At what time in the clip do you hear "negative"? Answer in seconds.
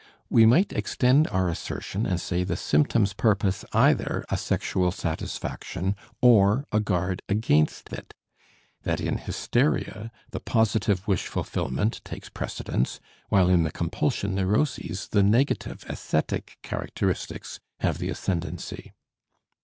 15.21-15.85